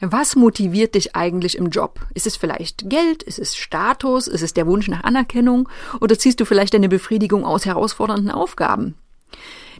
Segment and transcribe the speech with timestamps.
[0.00, 2.00] Was motiviert dich eigentlich im Job?
[2.12, 3.22] Ist es vielleicht Geld?
[3.22, 4.28] Ist es Status?
[4.28, 5.68] Ist es der Wunsch nach Anerkennung?
[6.00, 8.94] Oder ziehst du vielleicht deine Befriedigung aus herausfordernden Aufgaben?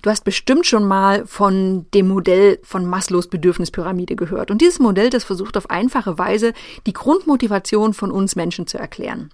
[0.01, 4.51] Du hast bestimmt schon mal von dem Modell von Maslows Bedürfnispyramide gehört.
[4.51, 6.55] Und dieses Modell, das versucht auf einfache Weise
[6.87, 9.31] die Grundmotivation von uns Menschen zu erklären.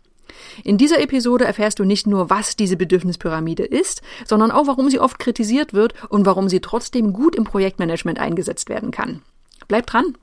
[0.65, 4.99] In dieser Episode erfährst du nicht nur, was diese Bedürfnispyramide ist, sondern auch, warum sie
[4.99, 9.23] oft kritisiert wird und warum sie trotzdem gut im Projektmanagement eingesetzt werden kann.
[9.69, 10.17] Bleib dran!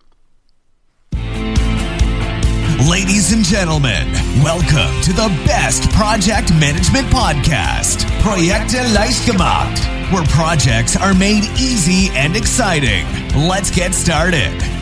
[2.87, 4.09] Ladies and gentlemen,
[4.41, 8.81] welcome to the best project management podcast, Projekte
[9.25, 13.05] gemacht, where projects are made easy and exciting.
[13.35, 14.78] Let's get started.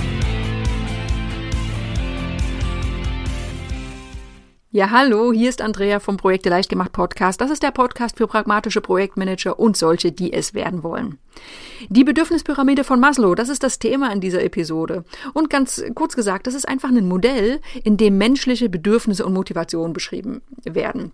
[4.78, 7.42] Ja, hallo, hier ist Andrea vom Projekte leicht gemacht Podcast.
[7.42, 11.18] Das ist der Podcast für pragmatische Projektmanager und solche, die es werden wollen.
[11.90, 15.04] Die Bedürfnispyramide von Maslow, das ist das Thema in dieser Episode.
[15.34, 19.94] Und ganz kurz gesagt, das ist einfach ein Modell, in dem menschliche Bedürfnisse und Motivationen
[19.94, 21.12] beschrieben werden.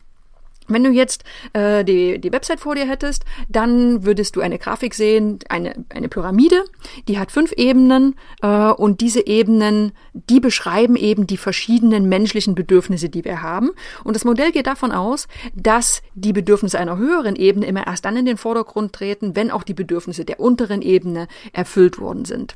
[0.67, 4.93] Wenn du jetzt äh, die, die Website vor dir hättest, dann würdest du eine Grafik
[4.93, 6.63] sehen, eine, eine Pyramide,
[7.07, 13.09] die hat fünf Ebenen äh, und diese Ebenen, die beschreiben eben die verschiedenen menschlichen Bedürfnisse,
[13.09, 13.71] die wir haben.
[14.03, 18.17] Und das Modell geht davon aus, dass die Bedürfnisse einer höheren Ebene immer erst dann
[18.17, 22.55] in den Vordergrund treten, wenn auch die Bedürfnisse der unteren Ebene erfüllt worden sind.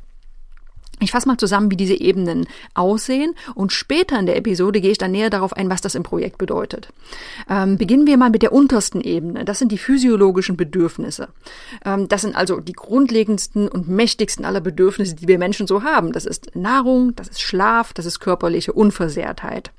[1.00, 4.98] Ich fasse mal zusammen, wie diese Ebenen aussehen und später in der Episode gehe ich
[4.98, 6.88] dann näher darauf ein, was das im Projekt bedeutet.
[7.48, 9.44] Ähm, beginnen wir mal mit der untersten Ebene.
[9.44, 11.28] Das sind die physiologischen Bedürfnisse.
[11.84, 16.12] Ähm, das sind also die grundlegendsten und mächtigsten aller Bedürfnisse, die wir Menschen so haben.
[16.12, 19.70] Das ist Nahrung, das ist Schlaf, das ist körperliche Unversehrtheit.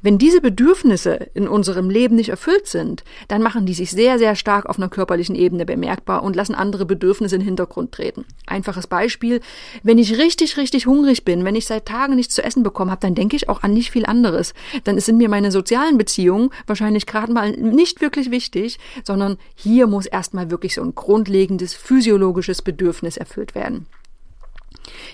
[0.00, 4.34] Wenn diese Bedürfnisse in unserem Leben nicht erfüllt sind, dann machen die sich sehr, sehr
[4.36, 8.24] stark auf einer körperlichen Ebene bemerkbar und lassen andere Bedürfnisse in den Hintergrund treten.
[8.46, 9.40] Einfaches Beispiel,
[9.82, 13.00] wenn ich richtig, richtig hungrig bin, wenn ich seit Tagen nichts zu essen bekommen habe,
[13.00, 14.54] dann denke ich auch an nicht viel anderes.
[14.84, 20.06] Dann sind mir meine sozialen Beziehungen wahrscheinlich gerade mal nicht wirklich wichtig, sondern hier muss
[20.06, 23.86] erstmal wirklich so ein grundlegendes physiologisches Bedürfnis erfüllt werden.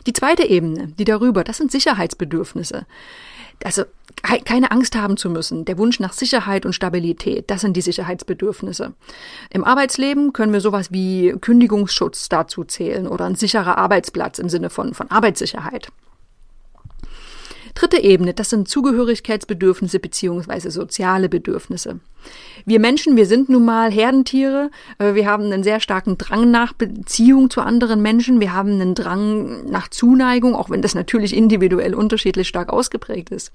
[0.06, 2.86] Die zweite Ebene, die darüber, das sind Sicherheitsbedürfnisse
[3.64, 3.84] also
[4.44, 5.64] keine Angst haben zu müssen.
[5.64, 8.94] Der Wunsch nach Sicherheit und Stabilität, das sind die Sicherheitsbedürfnisse.
[9.50, 14.70] Im Arbeitsleben können wir sowas wie Kündigungsschutz dazu zählen oder ein sicherer Arbeitsplatz im Sinne
[14.70, 15.88] von, von Arbeitssicherheit.
[17.74, 22.00] Dritte Ebene, das sind Zugehörigkeitsbedürfnisse beziehungsweise soziale Bedürfnisse.
[22.68, 24.70] Wir Menschen, wir sind nun mal Herdentiere.
[24.98, 28.40] Äh, wir haben einen sehr starken Drang nach Beziehung zu anderen Menschen.
[28.40, 33.52] Wir haben einen Drang nach Zuneigung, auch wenn das natürlich individuell unterschiedlich stark ausgeprägt ist.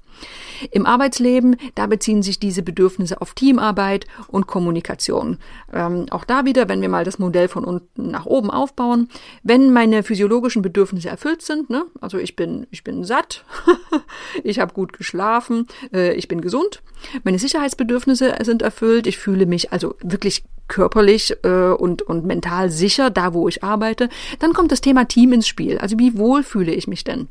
[0.72, 5.38] Im Arbeitsleben, da beziehen sich diese Bedürfnisse auf Teamarbeit und Kommunikation.
[5.72, 9.08] Ähm, auch da wieder, wenn wir mal das Modell von unten nach oben aufbauen,
[9.44, 13.44] wenn meine physiologischen Bedürfnisse erfüllt sind, ne, also ich bin, ich bin satt,
[14.42, 16.82] ich habe gut geschlafen, äh, ich bin gesund,
[17.22, 23.10] meine Sicherheitsbedürfnisse sind erfüllt, ich fühle mich also wirklich körperlich äh, und, und mental sicher
[23.10, 24.08] da, wo ich arbeite,
[24.38, 25.78] dann kommt das Thema Team ins Spiel.
[25.78, 27.28] Also wie wohl fühle ich mich denn?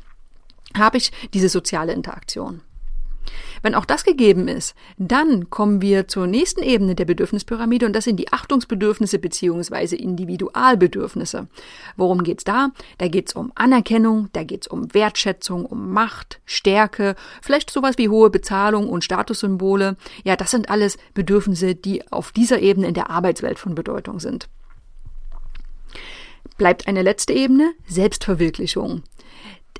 [0.76, 2.62] Habe ich diese soziale Interaktion?
[3.62, 8.04] Wenn auch das gegeben ist, dann kommen wir zur nächsten Ebene der Bedürfnispyramide und das
[8.04, 11.48] sind die Achtungsbedürfnisse beziehungsweise Individualbedürfnisse.
[11.96, 12.70] Worum geht's da?
[12.98, 18.30] Da geht's um Anerkennung, da geht's um Wertschätzung, um Macht, Stärke, vielleicht sowas wie hohe
[18.30, 19.96] Bezahlung und Statussymbole.
[20.24, 24.48] Ja, das sind alles Bedürfnisse, die auf dieser Ebene in der Arbeitswelt von Bedeutung sind.
[26.56, 29.02] Bleibt eine letzte Ebene, Selbstverwirklichung.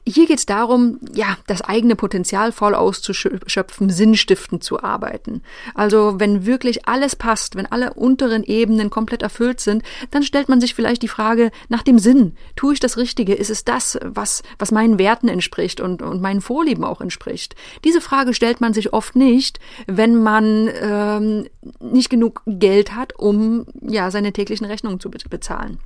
[0.07, 5.43] Hier geht es darum, ja, das eigene Potenzial voll auszuschöpfen, sinnstiftend zu arbeiten.
[5.75, 10.61] Also wenn wirklich alles passt, wenn alle unteren Ebenen komplett erfüllt sind, dann stellt man
[10.61, 12.37] sich vielleicht die Frage nach dem Sinn.
[12.55, 13.33] Tue ich das Richtige?
[13.33, 17.57] Ist es das, was, was meinen Werten entspricht und, und meinen Vorlieben auch entspricht?
[17.83, 21.47] Diese Frage stellt man sich oft nicht, wenn man ähm,
[21.81, 25.79] nicht genug Geld hat, um ja seine täglichen Rechnungen zu bezahlen.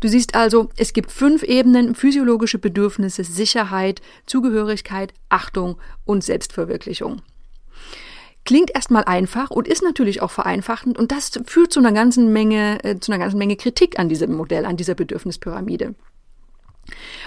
[0.00, 7.22] Du siehst also, es gibt fünf Ebenen, physiologische Bedürfnisse, Sicherheit, Zugehörigkeit, Achtung und Selbstverwirklichung.
[8.44, 12.82] Klingt erstmal einfach und ist natürlich auch vereinfachend und das führt zu einer ganzen Menge,
[12.84, 15.94] äh, zu einer ganzen Menge Kritik an diesem Modell, an dieser Bedürfnispyramide.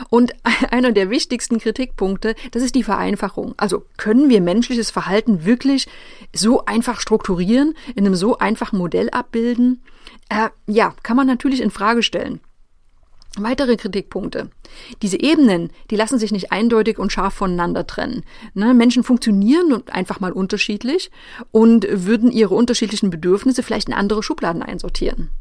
[0.09, 0.33] Und
[0.71, 3.53] einer der wichtigsten Kritikpunkte, das ist die Vereinfachung.
[3.57, 5.87] Also können wir menschliches Verhalten wirklich
[6.33, 9.81] so einfach strukturieren, in einem so einfachen Modell abbilden?
[10.29, 12.39] Äh, ja, kann man natürlich in Frage stellen.
[13.37, 14.51] Weitere Kritikpunkte.
[15.01, 18.23] Diese Ebenen, die lassen sich nicht eindeutig und scharf voneinander trennen.
[18.53, 21.09] Ne, Menschen funktionieren einfach mal unterschiedlich
[21.51, 25.31] und würden ihre unterschiedlichen Bedürfnisse vielleicht in andere Schubladen einsortieren.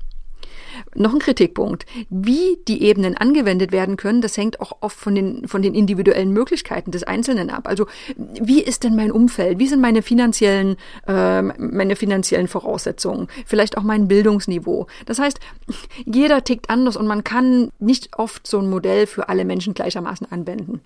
[0.95, 1.87] Noch ein Kritikpunkt.
[2.11, 6.33] Wie die Ebenen angewendet werden können, das hängt auch oft von den, von den individuellen
[6.33, 7.67] Möglichkeiten des Einzelnen ab.
[7.67, 7.87] Also
[8.17, 9.59] wie ist denn mein Umfeld?
[9.59, 13.29] Wie sind meine finanziellen, äh, meine finanziellen Voraussetzungen?
[13.47, 14.87] Vielleicht auch mein Bildungsniveau.
[15.07, 15.41] Das heißt,
[16.05, 20.31] jeder tickt anders und man kann nicht oft so ein Modell für alle Menschen gleichermaßen
[20.31, 20.81] anwenden.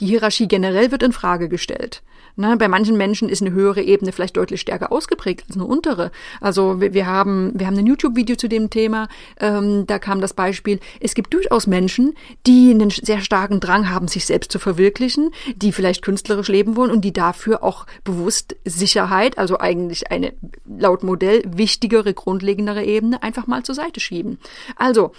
[0.00, 2.02] Die Hierarchie generell wird in Frage gestellt.
[2.34, 6.10] Ne, bei manchen Menschen ist eine höhere Ebene vielleicht deutlich stärker ausgeprägt als eine untere.
[6.40, 9.08] Also wir, wir haben wir haben ein YouTube-Video zu dem Thema.
[9.38, 12.14] Ähm, da kam das Beispiel: Es gibt durchaus Menschen,
[12.46, 16.90] die einen sehr starken Drang haben, sich selbst zu verwirklichen, die vielleicht künstlerisch leben wollen
[16.90, 20.32] und die dafür auch bewusst Sicherheit, also eigentlich eine
[20.64, 24.38] laut Modell wichtigere, grundlegendere Ebene, einfach mal zur Seite schieben.
[24.76, 25.12] Also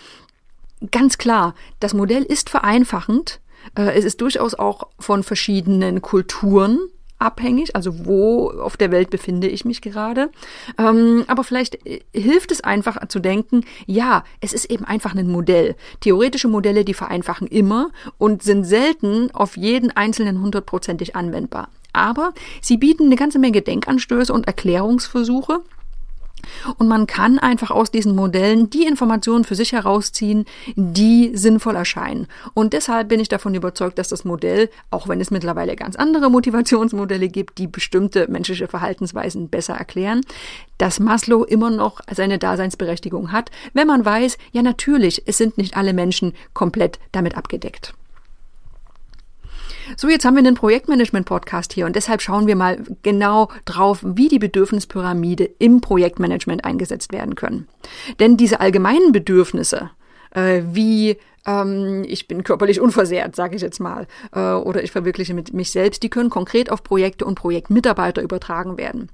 [0.89, 3.39] ganz klar, das Modell ist vereinfachend
[3.75, 6.79] es ist durchaus auch von verschiedenen Kulturen
[7.23, 10.29] abhängig, also wo auf der Welt befinde ich mich gerade.
[10.77, 15.31] Ähm, aber vielleicht äh, hilft es einfach zu denken, ja, es ist eben einfach ein
[15.31, 15.75] Modell.
[16.01, 21.69] Theoretische Modelle, die vereinfachen immer und sind selten auf jeden einzelnen hundertprozentig anwendbar.
[21.93, 25.61] Aber sie bieten eine ganze Menge Denkanstöße und Erklärungsversuche,
[26.77, 30.45] und man kann einfach aus diesen Modellen die Informationen für sich herausziehen,
[30.75, 32.27] die sinnvoll erscheinen.
[32.53, 36.29] Und deshalb bin ich davon überzeugt, dass das Modell, auch wenn es mittlerweile ganz andere
[36.29, 40.21] Motivationsmodelle gibt, die bestimmte menschliche Verhaltensweisen besser erklären,
[40.77, 45.77] dass Maslow immer noch seine Daseinsberechtigung hat, wenn man weiß, ja natürlich, es sind nicht
[45.77, 47.93] alle Menschen komplett damit abgedeckt.
[49.97, 54.27] So, jetzt haben wir einen Projektmanagement-Podcast hier und deshalb schauen wir mal genau drauf, wie
[54.27, 57.67] die Bedürfnispyramide im Projektmanagement eingesetzt werden können.
[58.19, 59.91] Denn diese allgemeinen Bedürfnisse,
[60.31, 65.33] äh, wie ähm, ich bin körperlich unversehrt, sage ich jetzt mal, äh, oder ich verwirkliche
[65.33, 69.09] mit mich selbst, die können konkret auf Projekte und Projektmitarbeiter übertragen werden.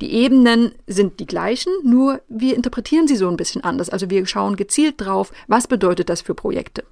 [0.00, 3.90] Die Ebenen sind die gleichen, nur wir interpretieren sie so ein bisschen anders.
[3.90, 6.84] Also wir schauen gezielt drauf, was bedeutet das für Projekte.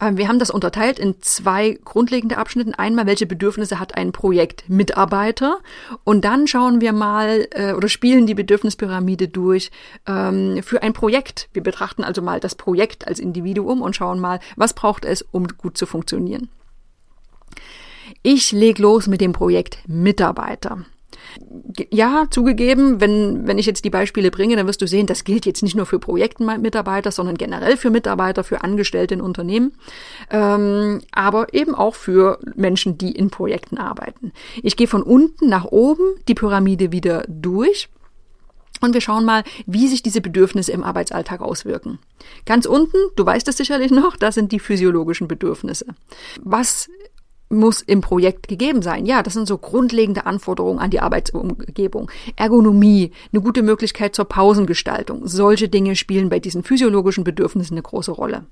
[0.00, 2.78] Ähm, wir haben das unterteilt in zwei grundlegende Abschnitte.
[2.78, 5.58] Einmal, welche Bedürfnisse hat ein Projektmitarbeiter?
[6.04, 9.70] Und dann schauen wir mal äh, oder spielen die Bedürfnispyramide durch
[10.06, 11.48] ähm, für ein Projekt.
[11.52, 15.46] Wir betrachten also mal das Projekt als Individuum und schauen mal, was braucht es, um
[15.48, 16.48] gut zu funktionieren.
[18.22, 20.84] Ich leg los mit dem Projekt Mitarbeiter
[21.90, 25.46] ja, zugegeben, wenn, wenn ich jetzt die Beispiele bringe, dann wirst du sehen, das gilt
[25.46, 29.72] jetzt nicht nur für Projektmitarbeiter, sondern generell für Mitarbeiter, für Angestellte in Unternehmen,
[30.30, 34.32] ähm, aber eben auch für Menschen, die in Projekten arbeiten.
[34.62, 37.88] Ich gehe von unten nach oben die Pyramide wieder durch.
[38.82, 41.98] Und wir schauen mal, wie sich diese Bedürfnisse im Arbeitsalltag auswirken.
[42.46, 45.84] Ganz unten, du weißt es sicherlich noch, das sind die physiologischen Bedürfnisse.
[46.42, 46.88] Was
[47.50, 49.04] muss im Projekt gegeben sein.
[49.04, 52.10] Ja, das sind so grundlegende Anforderungen an die Arbeitsumgebung.
[52.36, 55.26] Ergonomie, eine gute Möglichkeit zur Pausengestaltung.
[55.26, 58.46] Solche Dinge spielen bei diesen physiologischen Bedürfnissen eine große Rolle.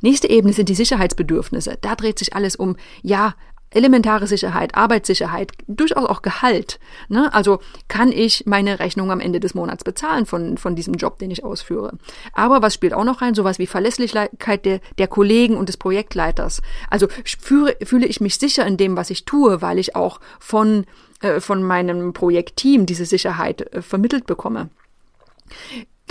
[0.00, 1.78] Nächste Ebene sind die Sicherheitsbedürfnisse.
[1.80, 3.34] Da dreht sich alles um, ja,
[3.74, 6.78] elementare Sicherheit, Arbeitssicherheit, durchaus auch Gehalt.
[7.08, 7.32] Ne?
[7.32, 11.30] Also kann ich meine Rechnung am Ende des Monats bezahlen von, von diesem Job, den
[11.30, 11.98] ich ausführe.
[12.32, 13.34] Aber was spielt auch noch rein?
[13.34, 16.62] Sowas wie Verlässlichkeit der, der Kollegen und des Projektleiters.
[16.90, 20.86] Also führe, fühle ich mich sicher in dem, was ich tue, weil ich auch von,
[21.20, 24.70] äh, von meinem Projektteam diese Sicherheit äh, vermittelt bekomme.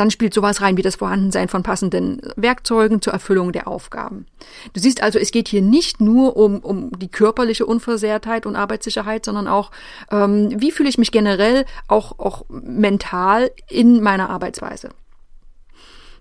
[0.01, 4.25] Dann spielt sowas rein wie das Vorhandensein von passenden Werkzeugen zur Erfüllung der Aufgaben.
[4.73, 9.25] Du siehst also, es geht hier nicht nur um, um die körperliche Unversehrtheit und Arbeitssicherheit,
[9.25, 9.69] sondern auch,
[10.09, 14.89] ähm, wie fühle ich mich generell auch, auch mental in meiner Arbeitsweise.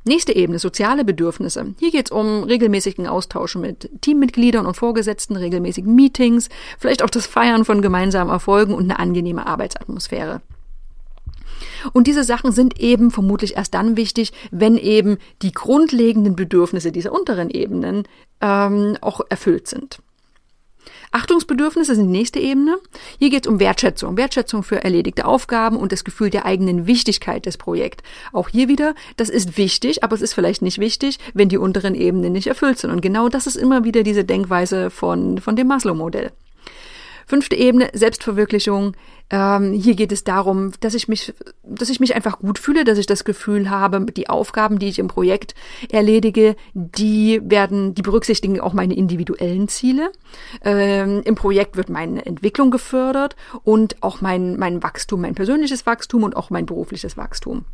[0.05, 1.75] Nächste Ebene, soziale Bedürfnisse.
[1.79, 7.27] Hier geht es um regelmäßigen Austausch mit Teammitgliedern und Vorgesetzten, regelmäßigen Meetings, vielleicht auch das
[7.27, 10.43] Feiern von gemeinsamen Erfolgen und eine angenehme Arbeitsatmosphäre.
[11.93, 17.13] Und diese Sachen sind eben vermutlich erst dann wichtig, wenn eben die grundlegenden Bedürfnisse dieser
[17.13, 18.05] unteren Ebenen
[18.41, 20.01] ähm, auch erfüllt sind.
[21.13, 22.79] Achtungsbedürfnisse sind die nächste Ebene.
[23.19, 24.17] Hier geht es um Wertschätzung.
[24.17, 28.05] Wertschätzung für erledigte Aufgaben und das Gefühl der eigenen Wichtigkeit des Projekts.
[28.33, 31.97] Auch hier wieder, das ist wichtig, aber es ist vielleicht nicht wichtig, wenn die unteren
[31.97, 32.91] Ebenen nicht erfüllt sind.
[32.91, 36.31] Und genau das ist immer wieder diese Denkweise von, von dem Maslow-Modell.
[37.31, 38.97] Fünfte Ebene, Selbstverwirklichung.
[39.31, 41.33] Ähm, hier geht es darum, dass ich mich,
[41.63, 44.99] dass ich mich einfach gut fühle, dass ich das Gefühl habe, die Aufgaben, die ich
[44.99, 45.55] im Projekt
[45.93, 50.11] erledige, die werden, die berücksichtigen auch meine individuellen Ziele.
[50.65, 56.25] Ähm, Im Projekt wird meine Entwicklung gefördert und auch mein, mein Wachstum, mein persönliches Wachstum
[56.25, 57.65] und auch mein berufliches Wachstum.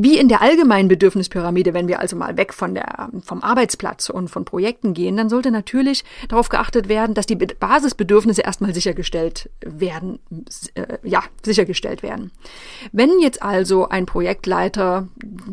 [0.00, 4.28] Wie in der allgemeinen Bedürfnispyramide, wenn wir also mal weg von der, vom Arbeitsplatz und
[4.28, 10.18] von Projekten gehen, dann sollte natürlich darauf geachtet werden, dass die Basisbedürfnisse erstmal sichergestellt werden,
[10.74, 12.32] äh, ja, sichergestellt werden.
[12.92, 15.08] Wenn jetzt also ein Projektleiter,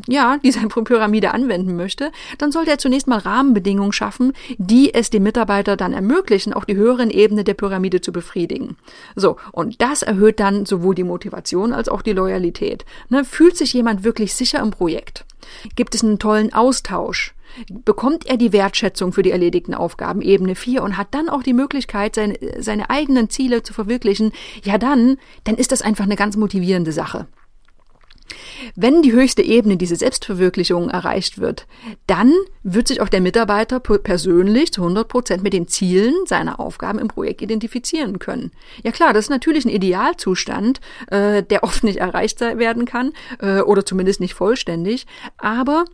[0.07, 5.23] ja, diese Pyramide anwenden möchte, dann sollte er zunächst mal Rahmenbedingungen schaffen, die es dem
[5.23, 8.77] Mitarbeiter dann ermöglichen, auch die höheren Ebenen der Pyramide zu befriedigen.
[9.15, 9.37] So.
[9.51, 12.85] Und das erhöht dann sowohl die Motivation als auch die Loyalität.
[13.09, 15.25] Ne, fühlt sich jemand wirklich sich sicher im Projekt?
[15.75, 17.33] Gibt es einen tollen Austausch?
[17.69, 21.53] Bekommt er die Wertschätzung für die erledigten Aufgaben Ebene 4 und hat dann auch die
[21.53, 24.31] Möglichkeit, seine, seine eigenen Ziele zu verwirklichen?
[24.63, 27.27] Ja, dann, dann ist das einfach eine ganz motivierende Sache.
[28.75, 31.67] Wenn die höchste Ebene, diese Selbstverwirklichung erreicht wird,
[32.07, 32.33] dann
[32.63, 37.07] wird sich auch der Mitarbeiter persönlich zu 100 Prozent mit den Zielen seiner Aufgaben im
[37.07, 38.51] Projekt identifizieren können.
[38.83, 43.61] Ja klar, das ist natürlich ein Idealzustand, äh, der oft nicht erreicht werden kann äh,
[43.61, 45.05] oder zumindest nicht vollständig,
[45.37, 45.85] aber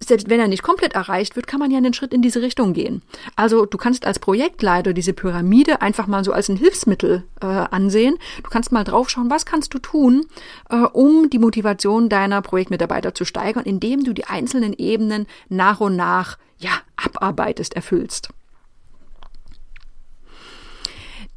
[0.00, 2.72] selbst wenn er nicht komplett erreicht wird, kann man ja einen Schritt in diese Richtung
[2.72, 3.02] gehen.
[3.34, 8.16] Also du kannst als Projektleiter diese Pyramide einfach mal so als ein Hilfsmittel äh, ansehen.
[8.42, 10.26] Du kannst mal draufschauen, was kannst du tun,
[10.70, 15.96] äh, um die Motivation deiner Projektmitarbeiter zu steigern, indem du die einzelnen Ebenen nach und
[15.96, 18.30] nach ja abarbeitest, erfüllst.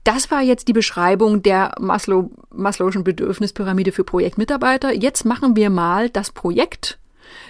[0.04, 4.94] Das war jetzt die Beschreibung der Maslow, Maslow'schen Bedürfnispyramide für Projektmitarbeiter.
[4.94, 6.99] Jetzt machen wir mal das Projekt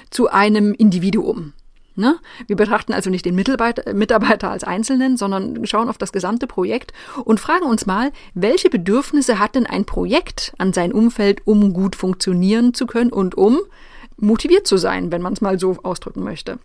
[0.10, 1.54] zu einem Individuum.
[2.00, 2.18] Ne?
[2.48, 6.94] Wir betrachten also nicht den Mitarbeiter als Einzelnen, sondern schauen auf das gesamte Projekt
[7.26, 11.98] und fragen uns mal, welche Bedürfnisse hat denn ein Projekt an sein Umfeld, um gut
[11.98, 13.60] funktionieren zu können und um
[14.16, 16.60] motiviert zu sein, wenn man es mal so ausdrücken möchte.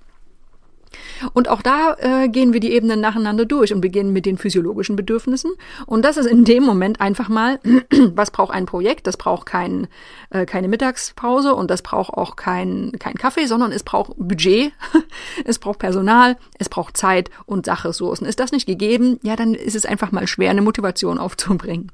[1.33, 4.97] Und auch da äh, gehen wir die Ebenen nacheinander durch und beginnen mit den physiologischen
[4.97, 5.53] Bedürfnissen.
[5.87, 7.61] Und das ist in dem Moment einfach mal,
[8.15, 9.07] was braucht ein Projekt?
[9.07, 9.89] Das braucht kein,
[10.31, 14.73] äh, keine Mittagspause und das braucht auch kein, kein Kaffee, sondern es braucht Budget,
[15.45, 18.27] es braucht Personal, es braucht Zeit und Sachressourcen.
[18.27, 21.91] Ist das nicht gegeben, ja, dann ist es einfach mal schwer, eine Motivation aufzubringen.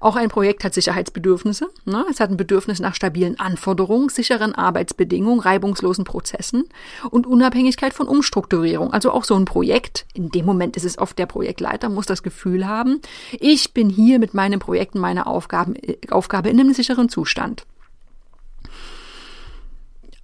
[0.00, 1.68] Auch ein Projekt hat Sicherheitsbedürfnisse.
[1.84, 2.04] Ne?
[2.10, 6.64] Es hat ein Bedürfnis nach stabilen Anforderungen, sicheren Arbeitsbedingungen, reibungslosen Prozessen
[7.10, 8.92] und Unabhängigkeit von Umstrukturierung.
[8.92, 12.22] Also auch so ein Projekt, in dem Moment ist es oft der Projektleiter, muss das
[12.22, 13.00] Gefühl haben,
[13.38, 15.74] ich bin hier mit meinen Projekten, meiner Aufgaben,
[16.10, 17.64] Aufgabe in einem sicheren Zustand.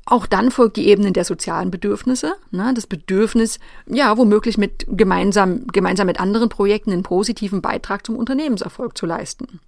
[0.04, 5.66] Auch dann folgt die Ebene der sozialen Bedürfnisse, ne, das Bedürfnis, ja, womöglich mit gemeinsam,
[5.68, 9.60] gemeinsam mit anderen Projekten einen positiven Beitrag zum Unternehmenserfolg zu leisten.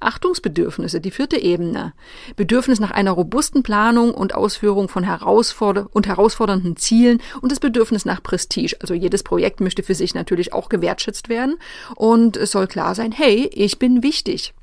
[0.00, 1.92] Achtungsbedürfnisse, die vierte Ebene.
[2.34, 8.06] Bedürfnis nach einer robusten Planung und Ausführung von herausforder und herausfordernden Zielen und das Bedürfnis
[8.06, 8.76] nach Prestige.
[8.80, 11.56] Also jedes Projekt möchte für sich natürlich auch gewertschätzt werden
[11.96, 14.54] und es soll klar sein, hey, ich bin wichtig.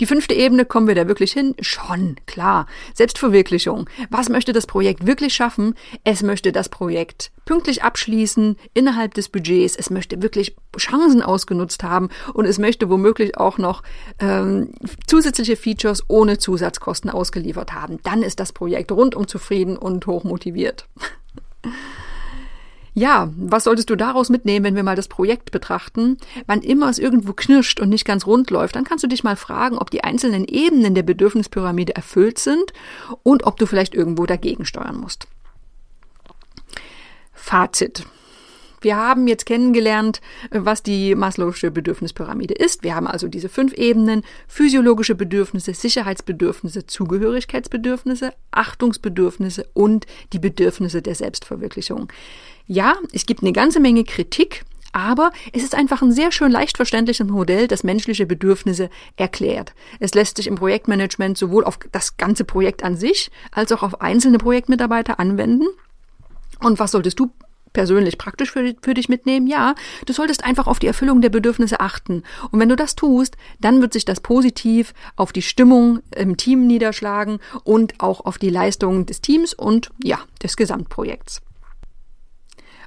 [0.00, 1.54] Die fünfte Ebene, kommen wir da wirklich hin?
[1.60, 2.66] Schon, klar.
[2.94, 3.88] Selbstverwirklichung.
[4.10, 5.74] Was möchte das Projekt wirklich schaffen?
[6.04, 9.76] Es möchte das Projekt pünktlich abschließen, innerhalb des Budgets.
[9.76, 13.82] Es möchte wirklich Chancen ausgenutzt haben und es möchte womöglich auch noch
[14.18, 14.72] ähm,
[15.06, 17.98] zusätzliche Features ohne Zusatzkosten ausgeliefert haben.
[18.02, 20.86] Dann ist das Projekt rundum zufrieden und hochmotiviert.
[22.94, 26.18] Ja, was solltest du daraus mitnehmen, wenn wir mal das Projekt betrachten?
[26.46, 29.36] Wann immer es irgendwo knirscht und nicht ganz rund läuft, dann kannst du dich mal
[29.36, 32.72] fragen, ob die einzelnen Ebenen der Bedürfnispyramide erfüllt sind
[33.22, 35.26] und ob du vielleicht irgendwo dagegen steuern musst.
[37.32, 38.04] Fazit.
[38.82, 40.20] Wir haben jetzt kennengelernt,
[40.50, 42.82] was die Maslow'sche Bedürfnispyramide ist.
[42.82, 51.14] Wir haben also diese fünf Ebenen, physiologische Bedürfnisse, Sicherheitsbedürfnisse, Zugehörigkeitsbedürfnisse, Achtungsbedürfnisse und die Bedürfnisse der
[51.14, 52.08] Selbstverwirklichung.
[52.66, 56.76] Ja, es gibt eine ganze Menge Kritik, aber es ist einfach ein sehr schön leicht
[56.76, 59.74] verständliches Modell, das menschliche Bedürfnisse erklärt.
[60.00, 64.00] Es lässt sich im Projektmanagement sowohl auf das ganze Projekt an sich als auch auf
[64.02, 65.66] einzelne Projektmitarbeiter anwenden.
[66.60, 67.30] Und was solltest du
[67.72, 69.46] persönlich praktisch für, für dich mitnehmen?
[69.46, 69.74] Ja,
[70.06, 72.22] du solltest einfach auf die Erfüllung der Bedürfnisse achten.
[72.50, 76.66] Und wenn du das tust, dann wird sich das positiv auf die Stimmung im Team
[76.66, 81.42] niederschlagen und auch auf die Leistungen des Teams und ja, des Gesamtprojekts.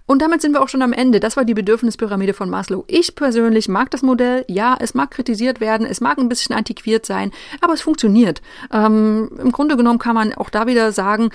[0.08, 1.20] Und damit sind wir auch schon am Ende.
[1.20, 2.84] Das war die Bedürfnispyramide von Maslow.
[2.88, 4.46] Ich persönlich mag das Modell.
[4.48, 7.32] Ja, es mag kritisiert werden, es mag ein bisschen antiquiert sein,
[7.62, 8.42] aber es funktioniert.
[8.72, 11.30] Ähm, Im Grunde genommen kann man auch da wieder sagen,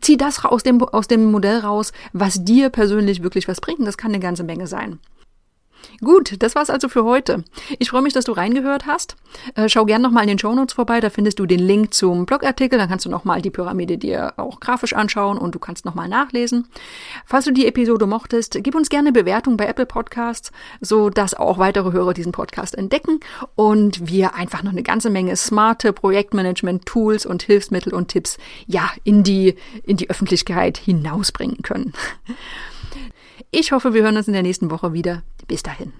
[0.00, 3.86] zieh das aus dem, aus dem Modell raus, was dir persönlich wirklich was bringt.
[3.86, 4.98] Das kann eine ganze Menge sein.
[6.00, 7.44] Gut, das war's also für heute.
[7.78, 9.16] Ich freue mich, dass du reingehört hast.
[9.54, 12.78] Äh, schau gern nochmal in den Shownotes vorbei, da findest du den Link zum Blogartikel,
[12.78, 16.66] dann kannst du nochmal die Pyramide dir auch grafisch anschauen und du kannst nochmal nachlesen.
[17.24, 21.58] Falls du die Episode mochtest, gib uns gerne Bewertung bei Apple Podcasts, so dass auch
[21.58, 23.20] weitere Hörer diesen Podcast entdecken
[23.54, 29.22] und wir einfach noch eine ganze Menge smarte Projektmanagement-Tools und Hilfsmittel und Tipps, ja, in
[29.22, 31.92] die, in die Öffentlichkeit hinausbringen können.
[33.50, 35.22] Ich hoffe, wir hören uns in der nächsten Woche wieder.
[35.52, 35.92] Bis dahin.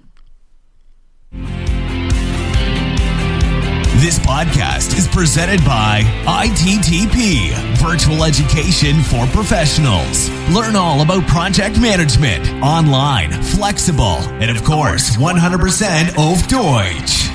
[4.01, 10.31] This podcast is presented by ITTP, Virtual Education for Professionals.
[10.49, 17.29] Learn all about project management, online, flexible, and of course, 100% auf Deutsch.